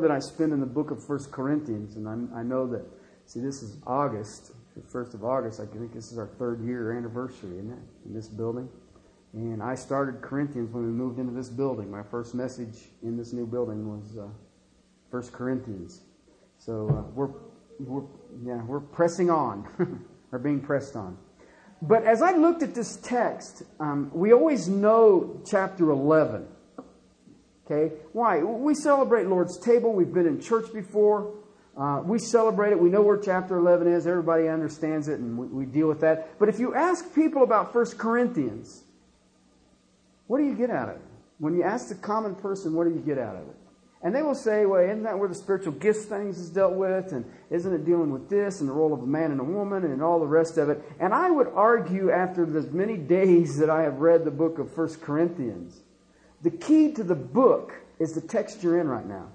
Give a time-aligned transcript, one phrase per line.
[0.00, 2.84] than I spend in the book of First Corinthians, and I'm, i know that,
[3.26, 5.60] see, this is August, the 1st of August.
[5.60, 8.68] I think this is our third year anniversary, isn't it, in this building?
[9.32, 11.90] And I started Corinthians when we moved into this building.
[11.90, 14.28] My first message in this new building was uh,
[15.10, 16.02] First Corinthians.
[16.58, 17.30] So uh, we're,
[17.80, 18.04] we're,
[18.44, 21.18] yeah, we're pressing on, or being pressed on.
[21.82, 26.46] But as I looked at this text, um, we always know chapter 11.
[27.66, 27.94] Okay?
[28.12, 28.42] Why?
[28.42, 29.92] We celebrate Lord's table.
[29.92, 31.34] We've been in church before.
[31.76, 32.78] Uh, we celebrate it.
[32.78, 34.06] We know where chapter 11 is.
[34.06, 36.38] Everybody understands it, and we, we deal with that.
[36.38, 38.84] But if you ask people about 1 Corinthians,
[40.26, 41.02] what do you get out of it?
[41.38, 43.56] When you ask the common person, what do you get out of it?
[44.02, 47.12] And they will say, well, isn't that where the spiritual gifts things is dealt with?
[47.12, 49.82] And isn't it dealing with this and the role of a man and a woman
[49.84, 50.82] and all the rest of it?
[51.00, 54.70] And I would argue after the many days that I have read the book of
[54.70, 55.80] First Corinthians,
[56.44, 59.28] the key to the book is the text you're in right now.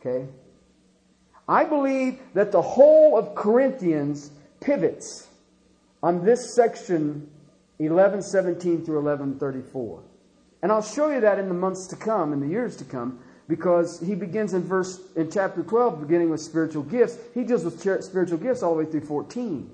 [0.00, 0.26] Okay?
[1.48, 5.28] I believe that the whole of Corinthians pivots
[6.02, 7.30] on this section
[7.78, 10.02] 1117 through 1134.
[10.60, 13.20] And I'll show you that in the months to come, in the years to come,
[13.46, 17.16] because he begins in verse in chapter 12 beginning with spiritual gifts.
[17.32, 19.70] He deals with spiritual gifts all the way through 14.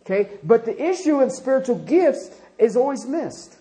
[0.00, 0.30] Okay?
[0.42, 3.58] But the issue in spiritual gifts is always missed.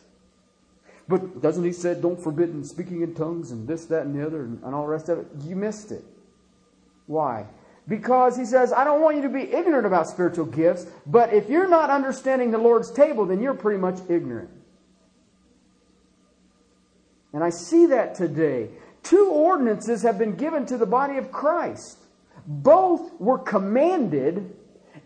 [1.07, 4.44] But doesn't he say don't forbid speaking in tongues and this, that, and the other
[4.44, 5.28] and, and all the rest of it?
[5.44, 6.03] You missed it.
[7.07, 7.47] Why?
[7.88, 11.50] Because he says, I don't want you to be ignorant about spiritual gifts, but if
[11.50, 14.50] you're not understanding the Lord's table, then you're pretty much ignorant.
[17.33, 18.69] And I see that today.
[19.03, 21.97] Two ordinances have been given to the body of Christ.
[22.45, 24.56] Both were commanded,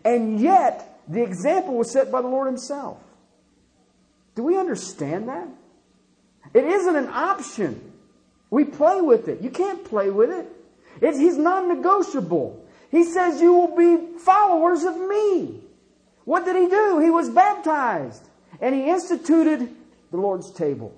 [0.04, 2.98] and yet the example was set by the Lord Himself.
[4.34, 5.48] Do we understand that?
[6.56, 7.92] It isn't an option.
[8.48, 9.42] We play with it.
[9.42, 10.50] You can't play with it.
[11.02, 12.66] it he's non negotiable.
[12.90, 15.60] He says, You will be followers of me.
[16.24, 16.98] What did he do?
[16.98, 18.26] He was baptized
[18.58, 19.68] and he instituted
[20.10, 20.96] the Lord's table.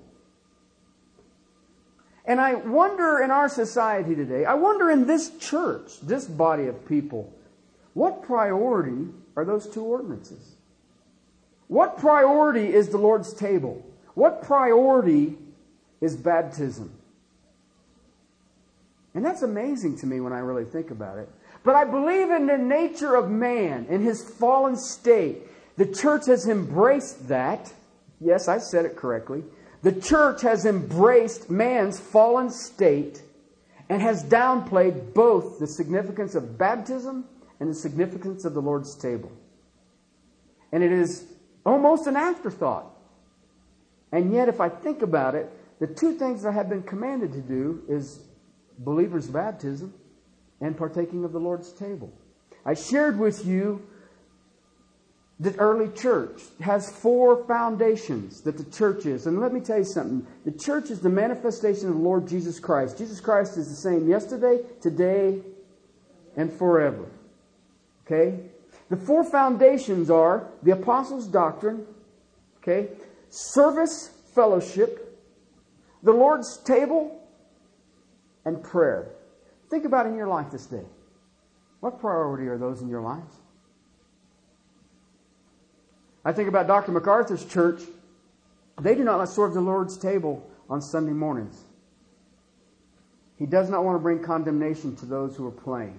[2.23, 6.87] And I wonder in our society today, I wonder in this church, this body of
[6.87, 7.33] people,
[7.95, 10.55] what priority are those two ordinances?
[11.67, 13.85] What priority is the Lord's table?
[14.13, 15.37] What priority
[16.01, 16.91] is baptism?
[19.13, 21.29] And that's amazing to me when I really think about it.
[21.63, 25.39] But I believe in the nature of man, in his fallen state.
[25.77, 27.73] The church has embraced that.
[28.19, 29.43] Yes, I said it correctly.
[29.81, 33.21] The church has embraced man's fallen state
[33.89, 37.25] and has downplayed both the significance of baptism
[37.59, 39.31] and the significance of the Lord's table.
[40.71, 41.25] And it is
[41.65, 42.85] almost an afterthought.
[44.11, 47.41] And yet, if I think about it, the two things I have been commanded to
[47.41, 48.19] do is
[48.79, 49.93] believers' baptism
[50.61, 52.11] and partaking of the Lord's table.
[52.65, 53.87] I shared with you
[55.39, 59.25] the early church has four foundations that the church is.
[59.25, 60.27] And let me tell you something.
[60.43, 62.97] The church is the manifestation of the Lord Jesus Christ.
[62.97, 65.39] Jesus Christ is the same yesterday, today,
[66.35, 67.05] and forever.
[68.05, 68.39] Okay?
[68.89, 71.85] The four foundations are the apostles' doctrine,
[72.57, 72.89] okay?
[73.29, 75.08] Service, fellowship,
[76.03, 77.19] the Lord's table,
[78.45, 79.09] and prayer.
[79.69, 80.85] Think about in your life this day.
[81.79, 83.33] What priority are those in your lives?
[86.25, 86.91] I think about Dr.
[86.91, 87.81] MacArthur's church.
[88.81, 91.61] They do not serve the Lord's table on Sunday mornings.
[93.37, 95.97] He does not want to bring condemnation to those who are playing.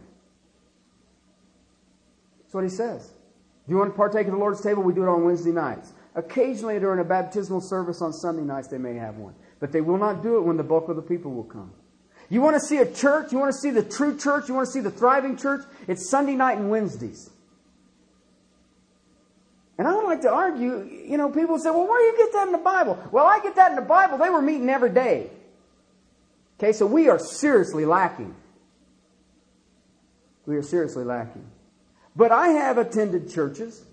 [2.43, 3.09] That's what he says.
[3.67, 5.93] Do you want to partake of the Lord's table, we do it on Wednesday nights.
[6.15, 9.35] Occasionally, during a baptismal service on Sunday nights, they may have one.
[9.61, 11.73] But they will not do it when the bulk of the people will come.
[12.31, 13.33] You want to see a church?
[13.33, 14.49] You want to see the true church?
[14.49, 15.63] You want to see the thriving church?
[15.87, 17.31] It's Sunday night and Wednesdays.
[19.77, 20.89] And I don't like to argue.
[21.07, 22.99] You know, people say, well, where do you get that in the Bible?
[23.11, 24.19] Well, I get that in the Bible.
[24.19, 25.31] They were meeting every day.
[26.59, 28.35] Okay, so we are seriously lacking.
[30.47, 31.47] We are seriously lacking.
[32.15, 33.85] But I have attended churches,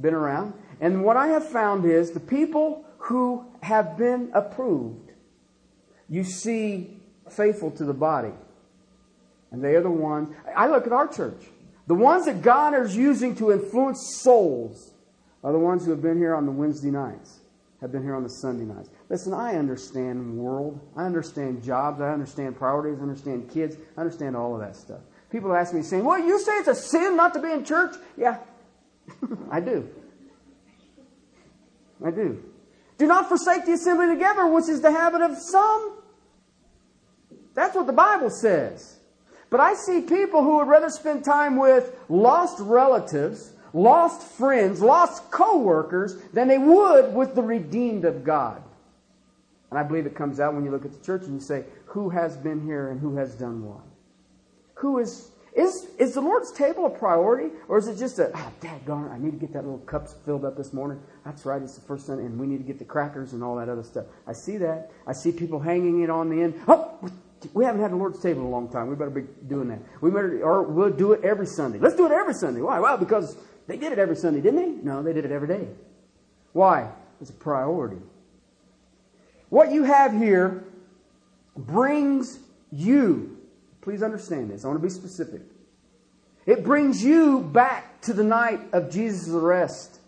[0.00, 5.07] been around, and what I have found is the people who have been approved,
[6.08, 7.00] you see
[7.30, 8.32] faithful to the body.
[9.50, 11.42] And they are the ones, I look at our church.
[11.86, 14.92] The ones that God is using to influence souls
[15.42, 17.40] are the ones who have been here on the Wednesday nights,
[17.80, 18.90] have been here on the Sunday nights.
[19.08, 20.80] Listen, I understand world.
[20.96, 22.00] I understand jobs.
[22.00, 22.98] I understand priorities.
[22.98, 23.76] I understand kids.
[23.96, 25.00] I understand all of that stuff.
[25.30, 27.94] People ask me saying, well, you say it's a sin not to be in church?
[28.16, 28.38] Yeah,
[29.50, 29.88] I do.
[32.04, 32.42] I do.
[32.98, 35.97] Do not forsake the assembly together, which is the habit of some
[37.58, 38.98] That's what the Bible says.
[39.50, 45.28] But I see people who would rather spend time with lost relatives, lost friends, lost
[45.32, 48.62] co-workers than they would with the redeemed of God.
[49.70, 51.64] And I believe it comes out when you look at the church and you say,
[51.86, 53.82] who has been here and who has done what?
[54.74, 57.52] Who is is, is the Lord's table a priority?
[57.66, 60.44] Or is it just a, oh, daggone I need to get that little cups filled
[60.44, 61.02] up this morning.
[61.24, 63.56] That's right, it's the first Sunday, and we need to get the crackers and all
[63.56, 64.06] that other stuff.
[64.28, 64.92] I see that.
[65.04, 66.54] I see people hanging it on the end.
[66.68, 66.94] Oh,
[67.54, 68.88] we haven't had the Lord's table in a long time.
[68.88, 69.80] We better be doing that.
[70.00, 71.78] We better, or we'll do it every Sunday.
[71.78, 72.60] Let's do it every Sunday.
[72.60, 72.80] Why?
[72.80, 73.36] Well, because
[73.66, 74.82] they did it every Sunday, didn't they?
[74.82, 75.68] No, they did it every day.
[76.52, 76.90] Why?
[77.20, 78.00] It's a priority.
[79.48, 80.64] What you have here
[81.56, 82.38] brings
[82.70, 83.38] you
[83.88, 84.64] Please understand this.
[84.66, 85.40] I want to be specific.
[86.44, 89.98] It brings you back to the night of Jesus' arrest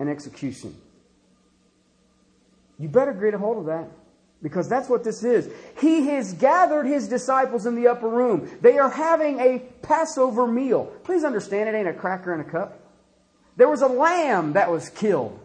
[0.00, 0.74] and execution.
[2.76, 3.88] You better get a hold of that
[4.42, 5.50] because that's what this is.
[5.80, 8.50] He has gathered his disciples in the upper room.
[8.60, 10.86] They are having a Passover meal.
[11.04, 12.80] Please understand it ain't a cracker in a cup.
[13.56, 15.38] There was a lamb that was killed.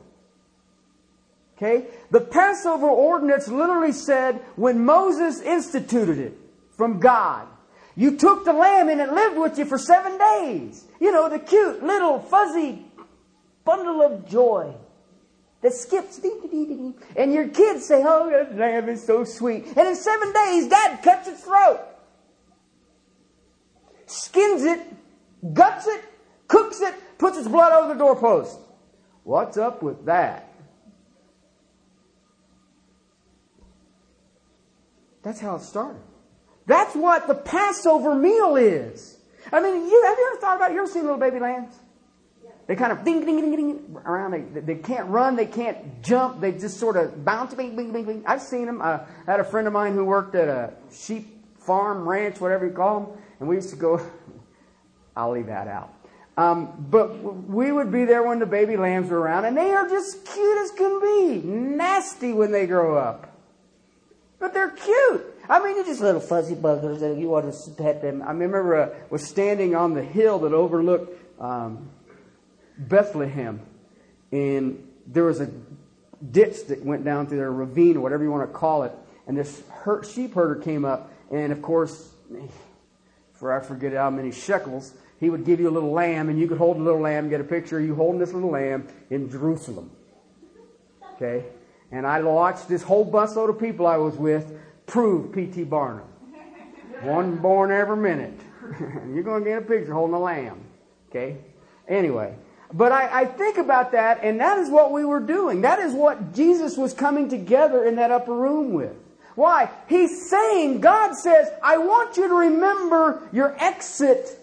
[1.57, 1.87] Okay?
[2.11, 6.37] The Passover ordinance literally said when Moses instituted it,
[6.75, 7.47] from God.
[7.95, 10.85] You took the lamb and it lived with you for seven days.
[10.99, 12.85] You know, the cute little fuzzy
[13.63, 14.75] bundle of joy
[15.65, 16.21] that skips.
[17.15, 19.65] And your kids say, Oh, that lamb is so sweet.
[19.75, 21.79] And in seven days, dad cuts its throat,
[24.05, 24.79] skins it,
[25.53, 26.03] guts it,
[26.47, 28.59] cooks it, puts its blood over the doorpost.
[29.23, 30.53] What's up with that?
[35.23, 36.01] That's how it started.
[36.67, 39.17] That's what the Passover meal is.
[39.51, 40.71] I mean, you, have you ever thought about?
[40.73, 41.75] You ever seen little baby lambs?
[42.67, 44.31] They kind of ding, ding, ding, ding, around.
[44.31, 45.35] They, they can't run.
[45.35, 46.41] They can't jump.
[46.41, 48.23] They just sort of bounce, bing, bing, bing, bing.
[48.25, 48.81] I've seen them.
[48.81, 52.65] Uh, I had a friend of mine who worked at a sheep farm, ranch, whatever
[52.65, 54.01] you call them, and we used to go.
[55.15, 55.93] I'll leave that out.
[56.37, 59.87] Um, but we would be there when the baby lambs were around, and they are
[59.87, 61.47] just cute as can be.
[61.47, 63.31] Nasty when they grow up.
[64.39, 65.25] But they're cute.
[65.47, 68.21] I mean, they're just little fuzzy buggers that you want to pet them.
[68.21, 71.89] I remember uh, was standing on the hill that overlooked um,
[72.77, 73.61] Bethlehem,
[74.31, 75.49] and there was a
[76.31, 78.91] ditch that went down through a ravine or whatever you want to call it,
[79.27, 79.63] and this
[80.11, 82.11] sheep herder came up, and of course,
[83.33, 86.47] for I forget how many shekels, he would give you a little lamb, and you
[86.47, 88.87] could hold a little lamb, and get a picture of you holding this little lamb
[89.09, 89.91] in Jerusalem.
[91.15, 91.45] Okay?
[91.91, 95.63] And I watched this whole busload of people I was with prove P.T.
[95.63, 96.07] Barnum.
[97.01, 98.39] One born every minute.
[99.13, 100.63] You're going to get a picture holding a lamb.
[101.09, 101.37] Okay?
[101.87, 102.35] Anyway.
[102.73, 105.61] But I, I, think about that, and that is what we were doing.
[105.61, 108.95] That is what Jesus was coming together in that upper room with.
[109.35, 109.69] Why?
[109.87, 114.39] He's saying, God says, I want you to remember your exit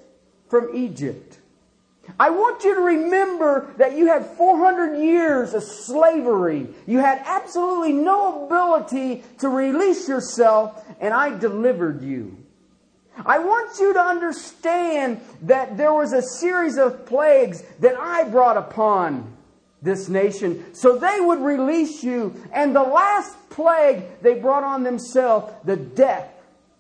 [0.49, 1.39] from Egypt.
[2.19, 6.69] I want you to remember that you had 400 years of slavery.
[6.87, 12.42] You had absolutely no ability to release yourself, and I delivered you.
[13.25, 18.57] I want you to understand that there was a series of plagues that I brought
[18.57, 19.37] upon
[19.83, 22.35] this nation so they would release you.
[22.53, 26.33] And the last plague they brought on themselves, the death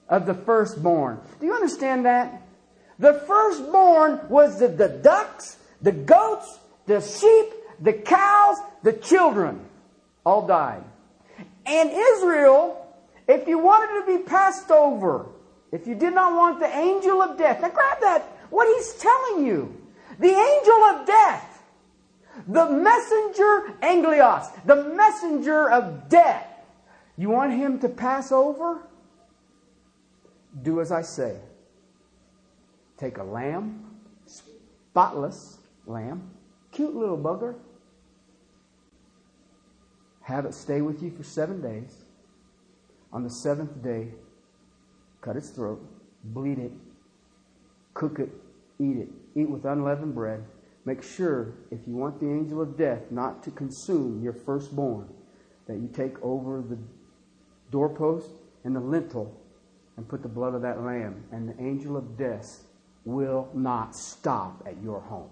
[0.08, 1.20] of the firstborn.
[1.40, 2.42] Do you understand that?
[2.98, 9.64] The firstborn was the, the ducks, the goats, the sheep, the cows, the children.
[10.24, 10.84] All died.
[11.66, 12.86] And Israel,
[13.28, 15.26] if you wanted to be passed over,
[15.72, 19.46] if you did not want the angel of death, now grab that, what he's telling
[19.46, 19.74] you.
[20.18, 21.62] The angel of death,
[22.46, 26.46] the messenger angelos, the messenger of death.
[27.16, 28.82] You want him to pass over?
[30.62, 31.38] Do as I say.
[32.98, 36.30] Take a lamb, spotless lamb,
[36.70, 37.54] cute little bugger.
[40.22, 42.04] Have it stay with you for seven days.
[43.12, 44.08] On the seventh day,
[45.22, 45.80] cut its throat,
[46.24, 46.72] bleed it,
[47.94, 48.28] cook it,
[48.78, 49.08] eat it.
[49.34, 50.44] Eat with unleavened bread.
[50.84, 55.08] Make sure, if you want the angel of death not to consume your firstborn,
[55.66, 56.76] that you take over the
[57.70, 58.28] doorpost
[58.64, 59.34] and the lintel
[59.96, 62.64] and put the blood of that lamb, and the angel of death
[63.04, 65.30] will not stop at your home.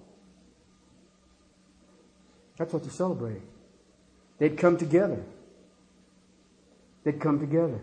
[2.56, 3.42] That's what they're celebrating.
[4.38, 5.22] They'd come together.
[7.04, 7.80] They'd come together.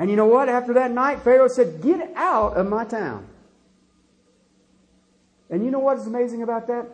[0.00, 0.48] And you know what?
[0.48, 3.26] After that night, Pharaoh said, Get out of my town.
[5.50, 6.86] And you know what is amazing about that?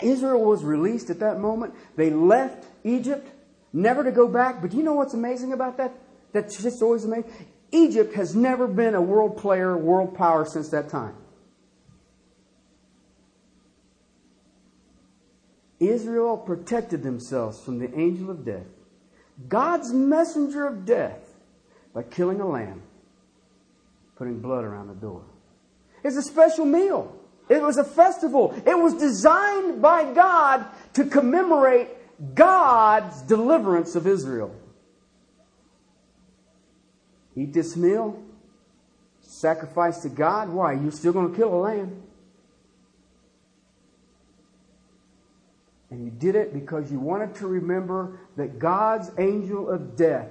[0.00, 1.74] Israel was released at that moment.
[1.96, 3.28] They left Egypt,
[3.72, 4.62] never to go back.
[4.62, 5.92] But you know what's amazing about that?
[6.32, 7.32] That's just always amazing.
[7.72, 11.16] Egypt has never been a world player, world power since that time.
[15.80, 18.68] Israel protected themselves from the angel of death,
[19.48, 21.25] God's messenger of death,
[21.96, 22.82] by killing a lamb,
[24.16, 25.22] putting blood around the door.
[26.04, 27.18] It's a special meal.
[27.48, 28.54] It was a festival.
[28.66, 31.88] It was designed by God to commemorate
[32.34, 34.54] God's deliverance of Israel.
[37.34, 38.22] Eat this meal,
[39.22, 40.50] sacrifice to God.
[40.50, 40.74] Why?
[40.74, 42.02] You're still going to kill a lamb.
[45.90, 50.28] And you did it because you wanted to remember that God's angel of death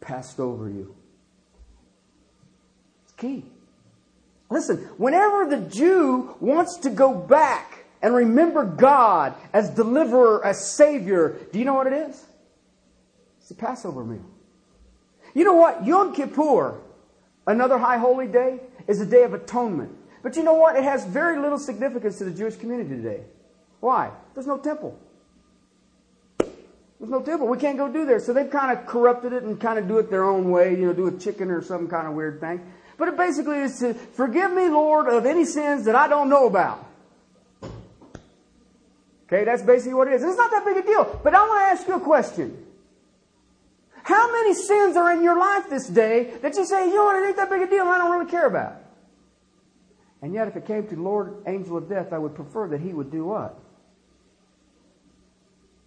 [0.00, 0.94] passed over you.
[3.04, 3.44] It's key.
[4.50, 11.36] Listen, whenever the Jew wants to go back and remember God as deliverer, as Savior,
[11.52, 12.26] do you know what it is?
[13.38, 14.24] It's the Passover meal.
[15.34, 15.86] You know what?
[15.86, 16.80] Yom Kippur,
[17.46, 19.96] another high holy day, is a day of atonement.
[20.22, 20.76] But you know what?
[20.76, 23.22] It has very little significance to the Jewish community today.
[23.80, 24.10] Why?
[24.34, 24.98] There's no temple.
[27.00, 27.48] There's no temple.
[27.48, 28.20] We can't go do there.
[28.20, 30.86] So they've kind of corrupted it and kind of do it their own way, you
[30.86, 32.60] know, do a chicken or some kind of weird thing.
[32.98, 36.46] But it basically is to forgive me, Lord, of any sins that I don't know
[36.46, 36.86] about.
[39.26, 40.22] Okay, that's basically what it is.
[40.22, 41.20] It's not that big a deal.
[41.24, 42.66] But I want to ask you a question.
[44.02, 47.16] How many sins are in your life this day that you say, you know what,
[47.22, 48.76] it ain't that big a deal and I don't really care about?
[50.20, 52.92] And yet, if it came to Lord, angel of death, I would prefer that he
[52.92, 53.58] would do what?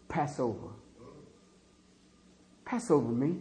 [0.10, 0.70] Passover.
[2.65, 3.38] Passover me.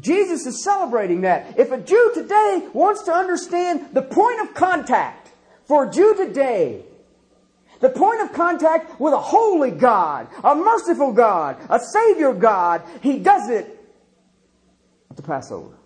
[0.00, 1.58] Jesus is celebrating that.
[1.58, 5.30] If a Jew today wants to understand the point of contact
[5.64, 6.84] for a Jew today,
[7.80, 13.18] the point of contact with a holy God, a merciful God, a Savior God, he
[13.18, 13.78] does it
[15.10, 15.76] at the Passover.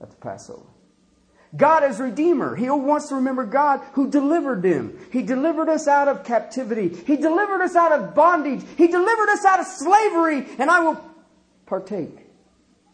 [0.00, 0.71] At the Passover.
[1.54, 2.56] God is Redeemer.
[2.56, 4.98] He wants to remember God who delivered them.
[5.12, 6.88] He delivered us out of captivity.
[6.88, 8.62] He delivered us out of bondage.
[8.78, 10.46] He delivered us out of slavery.
[10.58, 11.04] And I will
[11.66, 12.18] partake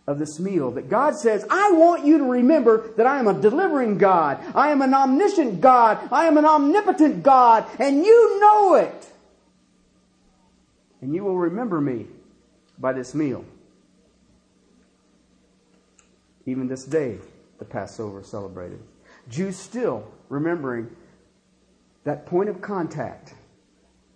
[0.08, 3.40] of this meal that God says, I want you to remember that I am a
[3.40, 4.42] delivering God.
[4.56, 6.08] I am an omniscient God.
[6.10, 7.64] I am an omnipotent God.
[7.78, 9.06] And you know it.
[11.00, 12.06] And you will remember me
[12.76, 13.44] by this meal.
[16.44, 17.18] Even this day
[17.58, 18.80] the Passover celebrated.
[19.28, 20.88] Jews still remembering
[22.04, 23.34] that point of contact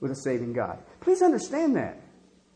[0.01, 0.79] with a saving God.
[1.01, 2.01] Please understand that.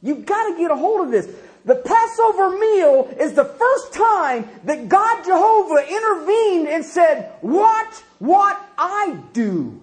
[0.03, 1.29] You've got to get a hold of this.
[1.65, 8.61] The Passover meal is the first time that God Jehovah intervened and said, Watch what
[8.79, 9.83] I do.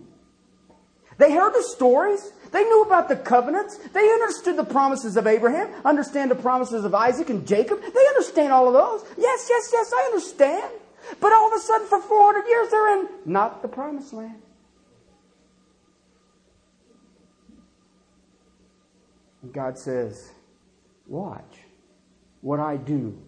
[1.17, 2.31] They heard the stories.
[2.51, 3.77] They knew about the covenants.
[3.93, 7.81] They understood the promises of Abraham, understand the promises of Isaac and Jacob.
[7.81, 9.09] They understand all of those.
[9.17, 10.71] Yes, yes, yes, I understand.
[11.19, 14.41] But all of a sudden, for 400 years, they're in not the promised land.
[19.41, 20.31] And God says,
[21.07, 21.57] Watch
[22.41, 23.19] what I do.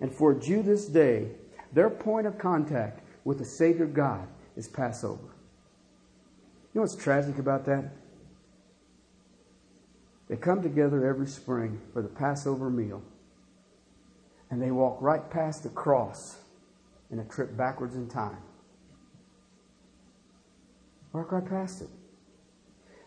[0.00, 1.28] And for a Jew this day,
[1.72, 5.34] their point of contact with the Savior God is Passover.
[6.72, 7.92] You know what's tragic about that?
[10.28, 13.02] They come together every spring for the Passover meal,
[14.50, 16.36] and they walk right past the cross
[17.10, 18.38] in a trip backwards in time.
[21.12, 21.88] Walk right past it.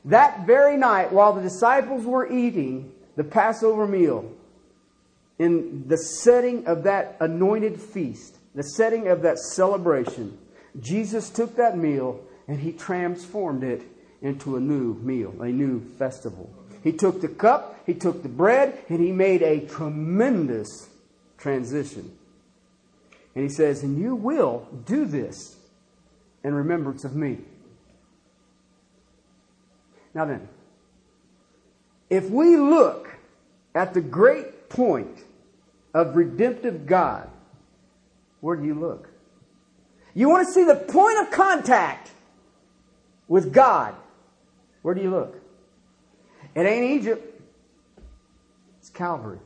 [0.05, 4.31] That very night, while the disciples were eating the Passover meal,
[5.37, 10.37] in the setting of that anointed feast, the setting of that celebration,
[10.79, 13.83] Jesus took that meal and he transformed it
[14.21, 16.51] into a new meal, a new festival.
[16.83, 20.89] He took the cup, he took the bread, and he made a tremendous
[21.37, 22.17] transition.
[23.35, 25.55] And he says, And you will do this
[26.43, 27.39] in remembrance of me.
[30.13, 30.47] Now then,
[32.09, 33.09] if we look
[33.73, 35.23] at the great point
[35.93, 37.29] of redemptive God,
[38.41, 39.09] where do you look?
[40.13, 42.11] You want to see the point of contact
[43.27, 43.95] with God.
[44.81, 45.41] Where do you look?
[46.53, 47.41] It ain't Egypt.
[48.79, 49.39] It's Calvary.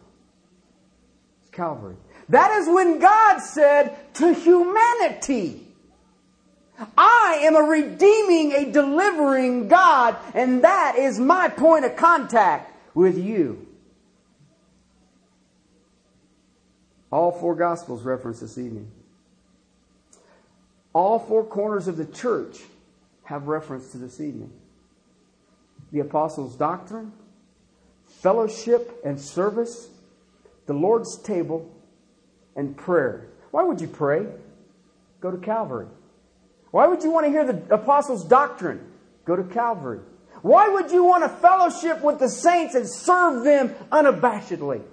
[1.41, 1.97] It's Calvary.
[2.29, 5.61] That is when God said to humanity,
[6.97, 13.17] I am a redeeming, a delivering God, and that is my point of contact with
[13.17, 13.67] you.
[17.11, 18.91] All four Gospels reference this evening.
[20.93, 22.59] All four corners of the church
[23.23, 24.51] have reference to this evening.
[25.91, 27.13] The Apostles' doctrine,
[28.05, 29.89] fellowship and service,
[30.65, 31.71] the Lord's table,
[32.55, 33.27] and prayer.
[33.51, 34.25] Why would you pray?
[35.21, 35.87] Go to Calvary.
[36.71, 38.85] Why would you want to hear the apostles' doctrine?
[39.25, 39.99] Go to Calvary.
[40.41, 44.83] Why would you want to fellowship with the saints and serve them unabashedly?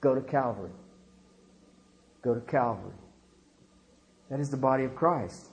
[0.00, 0.70] Go to Calvary.
[2.22, 2.94] Go to Calvary.
[4.30, 5.48] That is the body of Christ.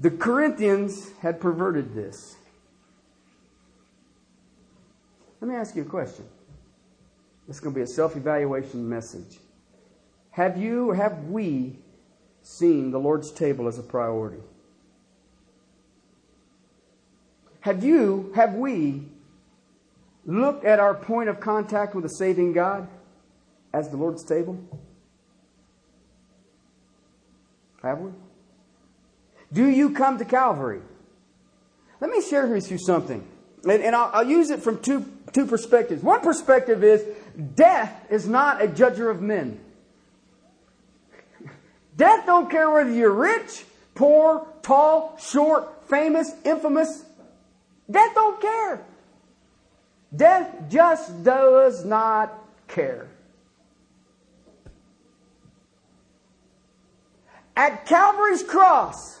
[0.00, 2.36] The Corinthians had perverted this.
[5.40, 6.26] Let me ask you a question.
[7.46, 9.38] This is going to be a self evaluation message.
[10.36, 11.78] Have you have we
[12.42, 14.42] seen the Lord's table as a priority?
[17.60, 19.04] Have you, have we
[20.26, 22.86] looked at our point of contact with the saving God
[23.72, 24.60] as the Lord's table?
[27.82, 28.10] Have we?
[29.54, 30.82] Do you come to Calvary?
[31.98, 33.26] Let me share with you something.
[33.64, 36.02] And, and I'll, I'll use it from two, two perspectives.
[36.02, 37.02] One perspective is
[37.54, 39.60] death is not a judger of men.
[41.96, 47.04] Death don't care whether you're rich, poor, tall, short, famous, infamous.
[47.90, 48.84] Death don't care.
[50.14, 52.32] Death just does not
[52.68, 53.08] care.
[57.56, 59.18] At Calvary's cross,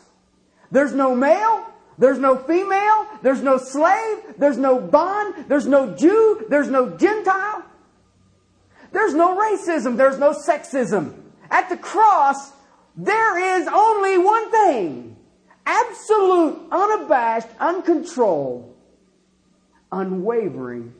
[0.70, 1.66] there's no male,
[1.96, 7.62] there's no female, there's no slave, there's no bond, there's no Jew, there's no Gentile.
[8.92, 11.14] There's no racism, there's no sexism.
[11.50, 12.52] At the cross,
[12.96, 15.16] there is only one thing
[15.66, 18.74] absolute, unabashed, uncontrolled,
[19.92, 20.94] unwavering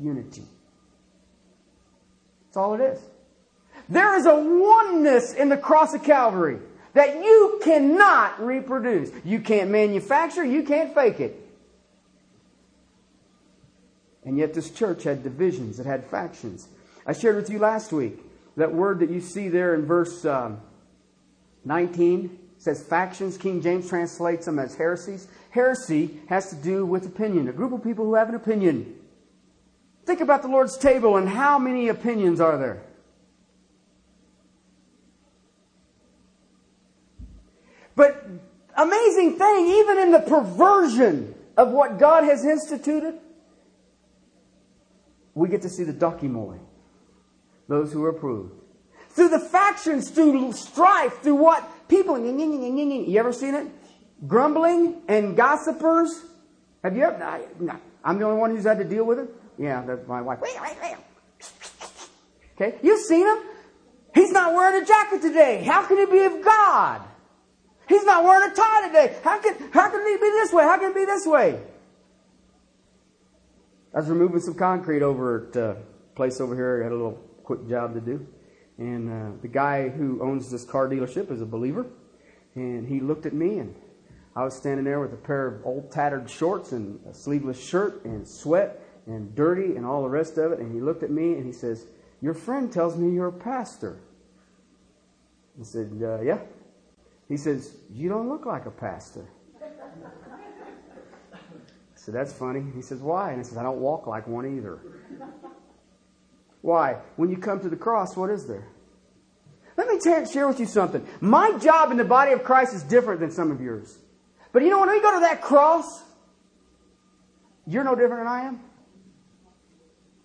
[0.00, 0.44] unity.
[2.44, 3.00] That's all it is.
[3.88, 6.58] There is a oneness in the cross of Calvary
[6.94, 9.10] that you cannot reproduce.
[9.24, 11.42] You can't manufacture, you can't fake it.
[14.24, 16.66] And yet, this church had divisions, it had factions.
[17.06, 18.18] I shared with you last week
[18.56, 20.60] that word that you see there in verse um,
[21.66, 23.36] 19 says factions.
[23.36, 25.26] King James translates them as heresies.
[25.50, 28.94] Heresy has to do with opinion, a group of people who have an opinion.
[30.04, 32.82] Think about the Lord's table and how many opinions are there?
[37.96, 38.24] But
[38.76, 43.18] amazing thing, even in the perversion of what God has instituted,
[45.34, 46.58] we get to see the dokimoi,
[47.66, 48.52] those who are approved.
[49.16, 53.66] Through the factions, through strife, through what people, you ever seen it?
[54.26, 56.22] Grumbling and gossipers.
[56.84, 57.24] Have you ever?
[57.24, 59.30] I, no, I'm the only one who's had to deal with it.
[59.58, 60.40] Yeah, that's my wife.
[62.54, 63.38] Okay, you've seen him.
[64.14, 65.62] He's not wearing a jacket today.
[65.64, 67.00] How can he be of God?
[67.88, 69.16] He's not wearing a tie today.
[69.24, 70.64] How can, how can he be this way?
[70.64, 71.58] How can it be this way?
[73.94, 75.76] I was removing some concrete over at a uh,
[76.14, 76.80] place over here.
[76.82, 78.26] I had a little quick job to do.
[78.78, 81.86] And uh, the guy who owns this car dealership is a believer.
[82.54, 83.74] And he looked at me, and
[84.34, 88.04] I was standing there with a pair of old tattered shorts and a sleeveless shirt
[88.04, 90.58] and sweat and dirty and all the rest of it.
[90.58, 91.86] And he looked at me and he says,
[92.20, 93.98] Your friend tells me you're a pastor.
[95.58, 96.38] I said, uh, Yeah.
[97.28, 99.26] He says, You don't look like a pastor.
[101.34, 101.38] I
[101.94, 102.62] said, That's funny.
[102.74, 103.32] He says, Why?
[103.32, 104.80] And I said, I don't walk like one either.
[106.62, 106.96] Why?
[107.16, 108.66] When you come to the cross, what is there?
[109.76, 111.06] Let me share with you something.
[111.20, 113.98] My job in the body of Christ is different than some of yours.
[114.52, 116.02] But you know, when we go to that cross,
[117.66, 118.60] you're no different than I am.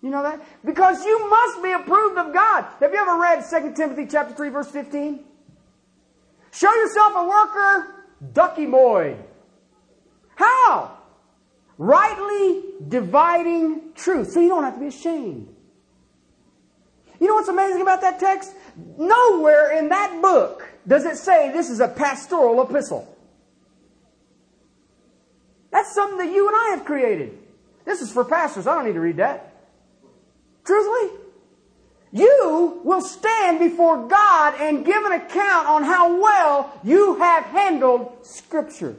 [0.02, 0.42] You know that?
[0.66, 2.66] Because you must be approved of God.
[2.80, 5.20] Have you ever read 2 Timothy chapter 3 verse 15?
[6.52, 9.18] Show yourself a worker, dokimoi.
[10.36, 10.98] How?
[11.78, 14.32] Rightly dividing truth.
[14.32, 15.56] So you don't have to be ashamed.
[17.22, 18.56] You know what's amazing about that text?
[18.98, 23.08] Nowhere in that book does it say this is a pastoral epistle.
[25.70, 27.38] That's something that you and I have created.
[27.86, 28.66] This is for pastors.
[28.66, 29.54] I don't need to read that.
[30.66, 31.20] Truthfully,
[32.12, 38.26] you will stand before God and give an account on how well you have handled
[38.26, 38.96] Scripture.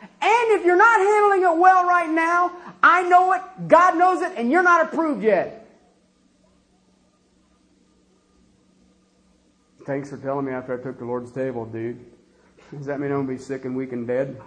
[0.00, 4.32] And if you're not handling it well right now, I know it, God knows it,
[4.36, 5.65] and you're not approved yet.
[9.86, 12.04] Thanks for telling me after I took the Lord's table, dude.
[12.76, 14.42] Does that mean I'm going to be sick and weak and dead?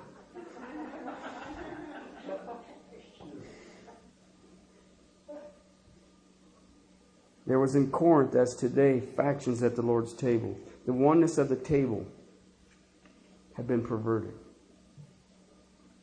[7.48, 10.58] There was in Corinth, as today, factions at the Lord's table.
[10.86, 12.06] The oneness of the table
[13.56, 14.34] had been perverted.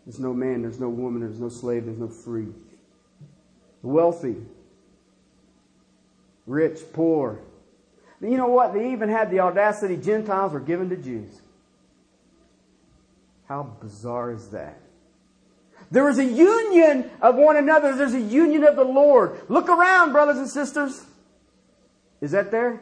[0.07, 2.49] There's no man, there's no woman, there's no slave, there's no free.
[3.83, 4.37] The wealthy,
[6.46, 7.40] rich, poor,
[8.20, 8.72] You know what?
[8.72, 11.40] They even had the audacity Gentiles were given to Jews.
[13.48, 14.79] How bizarre is that?
[15.90, 17.94] There is a union of one another.
[17.94, 19.40] There's a union of the Lord.
[19.48, 21.05] Look around, brothers and sisters.
[22.20, 22.81] Is that there?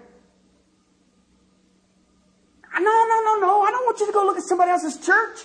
[2.72, 3.62] No, no, no, no.
[3.62, 5.40] I don't want you to go look at somebody else's church.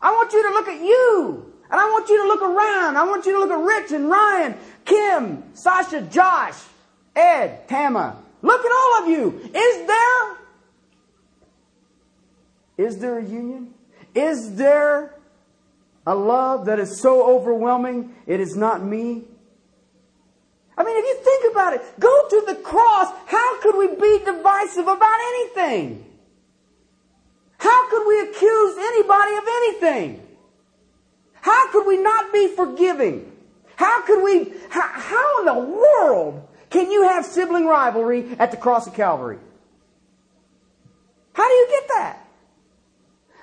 [0.00, 1.52] I want you to look at you.
[1.70, 2.96] And I want you to look around.
[2.96, 4.54] I want you to look at Rich and Ryan,
[4.84, 6.60] Kim, Sasha, Josh,
[7.14, 8.21] Ed, Tama.
[8.42, 9.50] Look at all of you.
[9.54, 10.36] Is there?
[12.76, 13.74] Is there a union?
[14.14, 15.14] Is there
[16.06, 19.22] a love that is so overwhelming it is not me?
[20.76, 23.12] I mean, if you think about it, go to the cross.
[23.26, 26.04] How could we be divisive about anything?
[27.58, 30.26] How could we accuse anybody of anything?
[31.34, 33.30] How could we not be forgiving?
[33.76, 38.56] How could we, how, how in the world can you have sibling rivalry at the
[38.56, 39.38] cross of Calvary?
[41.34, 42.18] How do you get that?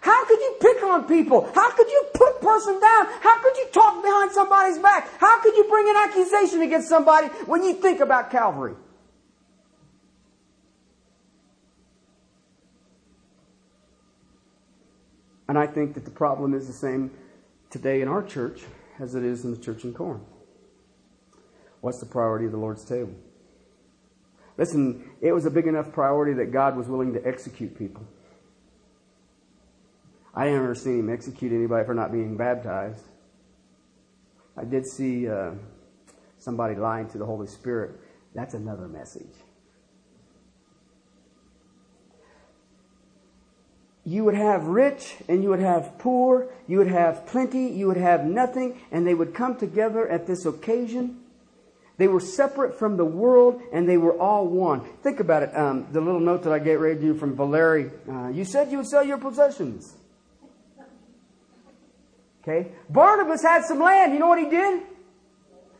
[0.01, 1.49] How could you pick on people?
[1.53, 3.07] How could you put a person down?
[3.21, 5.09] How could you talk behind somebody's back?
[5.19, 8.75] How could you bring an accusation against somebody when you think about Calvary?
[15.47, 17.11] And I think that the problem is the same
[17.69, 18.61] today in our church
[18.99, 20.23] as it is in the church in Corinth.
[21.81, 23.13] What's the priority of the Lord's table?
[24.57, 28.05] Listen, it was a big enough priority that God was willing to execute people.
[30.35, 33.03] I never seen him execute anybody for not being baptized.
[34.57, 35.51] I did see uh,
[36.37, 37.91] somebody lying to the Holy Spirit.
[38.35, 39.33] That's another message.
[44.03, 47.97] You would have rich and you would have poor, you would have plenty, you would
[47.97, 51.21] have nothing, and they would come together at this occasion.
[51.99, 54.85] They were separate from the world and they were all one.
[55.03, 55.53] Think about it.
[55.53, 57.91] Um, the little note that I gave read you from Valeri.
[58.09, 59.97] Uh, you said you would sell your possessions.
[62.41, 62.71] Okay?
[62.89, 64.13] Barnabas had some land.
[64.13, 64.81] You know what he did?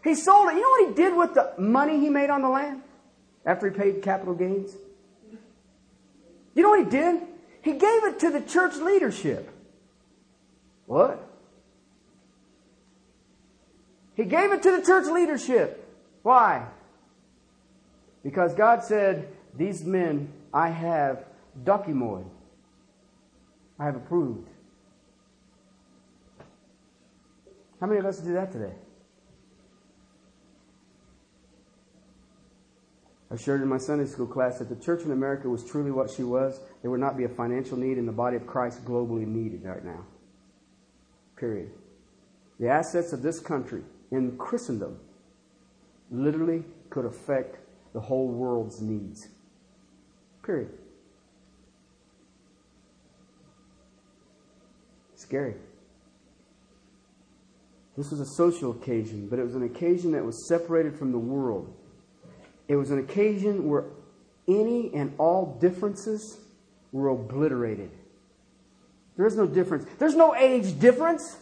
[0.03, 0.55] He sold it.
[0.55, 2.82] You know what he did with the money he made on the land
[3.45, 4.75] after he paid capital gains?
[6.53, 7.21] You know what he did?
[7.62, 9.49] He gave it to the church leadership.
[10.86, 11.25] What?
[14.15, 15.86] He gave it to the church leadership.
[16.30, 16.68] Why?
[18.24, 21.26] Because God said, These men I have
[21.63, 22.24] dokimoi.
[23.80, 24.48] I have approved.
[27.82, 28.76] How many of us do that today?
[33.32, 36.12] I shared in my Sunday school class that the church in America was truly what
[36.12, 36.60] she was.
[36.84, 39.84] There would not be a financial need in the body of Christ globally needed right
[39.84, 40.06] now.
[41.38, 41.72] Period.
[42.60, 45.00] The assets of this country in Christendom
[46.12, 47.58] literally could affect
[47.93, 49.28] the whole world's needs.
[50.43, 50.69] Period.
[55.15, 55.56] Scary.
[57.98, 61.19] This was a social occasion, but it was an occasion that was separated from the
[61.19, 61.74] world.
[62.67, 63.84] It was an occasion where
[64.48, 66.39] any and all differences
[66.91, 67.91] were obliterated.
[69.17, 69.86] There is no difference.
[69.98, 71.38] There's no age difference.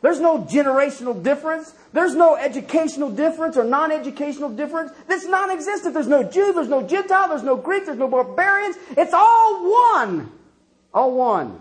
[0.00, 1.74] There's no generational difference.
[1.92, 4.92] There's no educational difference or non educational difference.
[5.08, 5.94] This non existent.
[5.94, 8.76] There's no Jew, there's no Gentile, there's no Greek, there's no barbarians.
[8.96, 10.32] It's all one.
[10.94, 11.60] All one.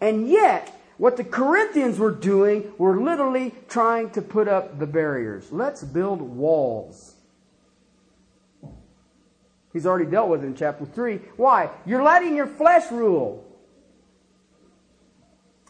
[0.00, 5.52] And yet, what the Corinthians were doing were literally trying to put up the barriers.
[5.52, 7.14] Let's build walls.
[9.72, 11.18] He's already dealt with it in chapter 3.
[11.36, 11.70] Why?
[11.86, 13.44] You're letting your flesh rule.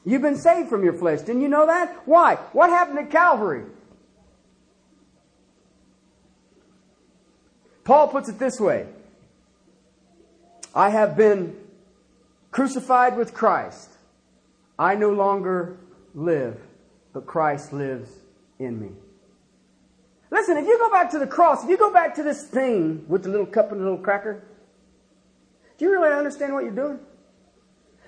[0.09, 1.21] You've been saved from your flesh.
[1.21, 1.95] Didn't you know that?
[2.07, 2.37] Why?
[2.55, 3.65] What happened at Calvary?
[7.85, 8.87] Paul puts it this way
[10.75, 11.55] I have been
[12.51, 13.91] crucified with Christ.
[14.79, 15.77] I no longer
[16.15, 16.59] live,
[17.13, 18.11] but Christ lives
[18.59, 18.93] in me.
[20.31, 23.05] Listen, if you go back to the cross, if you go back to this thing
[23.09, 24.43] with the little cup and the little cracker,
[25.77, 26.99] do you really understand what you're doing?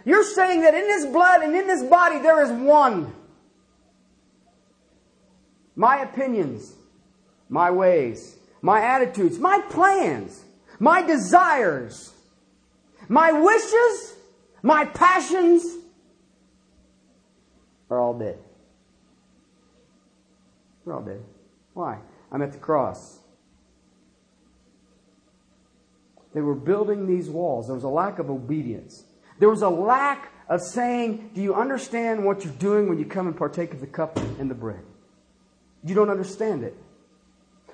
[0.04, 3.12] You're saying that in this blood and in this body there is one.
[5.76, 6.74] My opinions,
[7.48, 10.44] my ways, my attitudes, my plans,
[10.78, 12.12] my desires,
[13.08, 14.14] my wishes,
[14.62, 15.64] my passions,
[17.90, 18.38] are all dead.
[20.84, 21.22] They're all dead.
[21.74, 21.98] Why?
[22.30, 23.18] I'm at the cross.
[26.32, 27.66] They were building these walls.
[27.66, 29.04] There was a lack of obedience.
[29.40, 33.26] There was a lack of saying, Do you understand what you're doing when you come
[33.26, 34.84] and partake of the cup and the bread?
[35.82, 36.76] You don't understand it.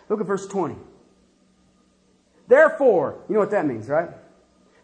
[0.08, 0.76] Look at verse 20.
[2.46, 4.10] Therefore, you know what that means, right?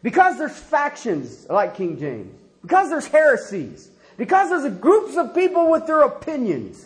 [0.02, 2.42] Because there's factions, like King James.
[2.60, 3.88] Because there's heresies.
[4.16, 6.84] Because there's groups of people with their opinions.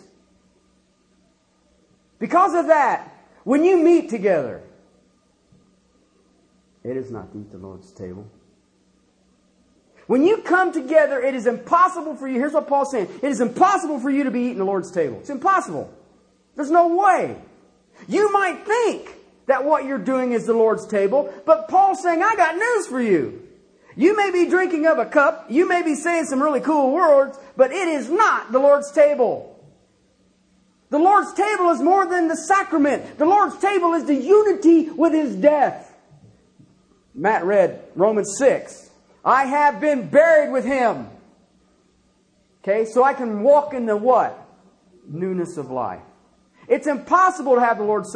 [2.19, 3.11] Because of that,
[3.43, 4.61] when you meet together,
[6.83, 8.29] it is not to eat the Lord's table.
[10.07, 12.35] When you come together, it is impossible for you.
[12.39, 13.09] Here's what Paul's saying.
[13.21, 15.17] It is impossible for you to be eating the Lord's table.
[15.19, 15.93] It's impossible.
[16.55, 17.37] There's no way.
[18.07, 19.13] You might think
[19.47, 23.01] that what you're doing is the Lord's table, but Paul's saying, I got news for
[23.01, 23.43] you.
[23.95, 27.37] You may be drinking of a cup, you may be saying some really cool words,
[27.55, 29.55] but it is not the Lord's table.
[30.89, 33.17] The Lord's table is more than the sacrament.
[33.17, 35.97] The Lord's table is the unity with His death.
[37.13, 38.86] Matt read Romans 6.
[39.27, 41.09] I have been buried with Him.
[42.63, 44.47] Okay, so I can walk in the what?
[45.05, 46.01] Newness of life.
[46.69, 48.15] It's impossible to have the Lord's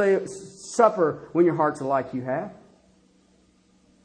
[0.74, 2.54] Supper when your heart's like you have.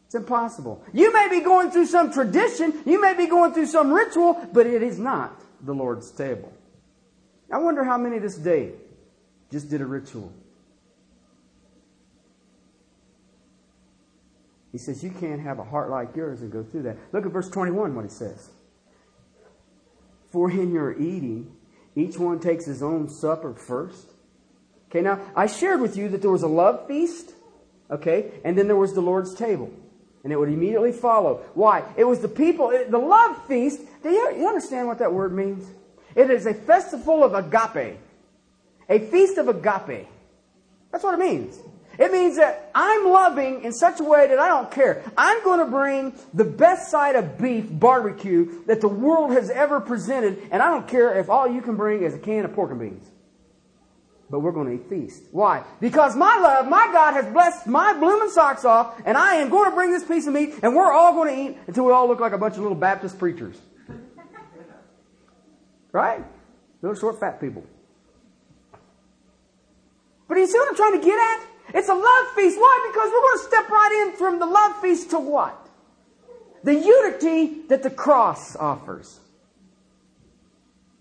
[0.06, 0.84] It's impossible.
[0.92, 4.66] You may be going through some tradition, you may be going through some ritual, but
[4.66, 6.52] it is not the Lord's table.
[7.52, 8.72] I wonder how many this day
[9.52, 10.32] just did a ritual.
[14.76, 16.98] He says, You can't have a heart like yours and go through that.
[17.10, 18.50] Look at verse 21, what he says.
[20.30, 21.56] For in your eating,
[21.94, 24.06] each one takes his own supper first.
[24.90, 27.32] Okay, now I shared with you that there was a love feast,
[27.90, 29.72] okay, and then there was the Lord's table.
[30.24, 31.36] And it would immediately follow.
[31.54, 31.82] Why?
[31.96, 33.80] It was the people, the love feast.
[34.02, 35.66] Do you understand what that word means?
[36.14, 37.98] It is a festival of agape.
[38.90, 40.06] A feast of agape.
[40.92, 41.58] That's what it means.
[41.98, 45.02] It means that I'm loving in such a way that I don't care.
[45.16, 49.80] I'm going to bring the best side of beef barbecue that the world has ever
[49.80, 52.70] presented, and I don't care if all you can bring is a can of pork
[52.70, 53.10] and beans.
[54.28, 55.22] But we're going to eat feast.
[55.30, 55.62] Why?
[55.80, 59.70] Because my love, my God has blessed my blooming socks off, and I am going
[59.70, 62.08] to bring this piece of meat, and we're all going to eat until we all
[62.08, 63.56] look like a bunch of little Baptist preachers.
[65.92, 66.24] Right?
[66.82, 67.64] Little short, fat people.
[70.28, 71.46] But do you see what I'm trying to get at?
[71.74, 72.58] It's a love feast.
[72.58, 72.90] Why?
[72.90, 75.68] Because we're going to step right in from the love feast to what?
[76.64, 79.20] The unity that the cross offers.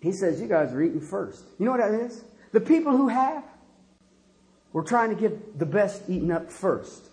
[0.01, 1.43] He says, You guys are eating first.
[1.59, 2.23] You know what that is?
[2.51, 3.43] The people who have,
[4.73, 7.09] we're trying to get the best eaten up first.